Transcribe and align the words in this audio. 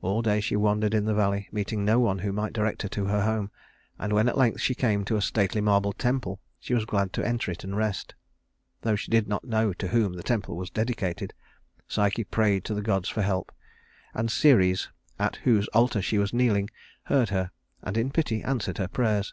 All 0.00 0.22
day 0.22 0.40
she 0.40 0.56
wandered 0.56 0.92
in 0.92 1.04
the 1.04 1.14
valley, 1.14 1.48
meeting 1.52 1.84
no 1.84 2.00
one 2.00 2.18
who 2.18 2.32
might 2.32 2.52
direct 2.52 2.82
her 2.82 2.88
to 2.88 3.04
her 3.04 3.22
home; 3.22 3.52
and 3.96 4.12
when 4.12 4.28
at 4.28 4.36
length 4.36 4.60
she 4.60 4.74
came 4.74 5.04
to 5.04 5.14
a 5.16 5.22
stately 5.22 5.60
marble 5.60 5.92
temple, 5.92 6.40
she 6.58 6.74
was 6.74 6.84
glad 6.84 7.12
to 7.12 7.24
enter 7.24 7.48
it 7.52 7.62
and 7.62 7.76
rest. 7.76 8.16
Though 8.80 8.96
she 8.96 9.12
did 9.12 9.28
not 9.28 9.44
know 9.44 9.72
to 9.74 9.86
whom 9.86 10.14
the 10.14 10.24
temple 10.24 10.56
was 10.56 10.68
dedicated, 10.68 11.32
Psyche 11.86 12.24
prayed 12.24 12.64
to 12.64 12.74
the 12.74 12.82
gods 12.82 13.08
for 13.08 13.22
help; 13.22 13.52
and 14.14 14.32
Ceres, 14.32 14.88
at 15.16 15.36
whose 15.44 15.68
altar 15.68 16.02
she 16.02 16.18
was 16.18 16.34
kneeling, 16.34 16.68
heard 17.04 17.28
her, 17.28 17.52
and 17.84 17.96
in 17.96 18.10
pity 18.10 18.42
answered 18.42 18.78
her 18.78 18.88
prayers. 18.88 19.32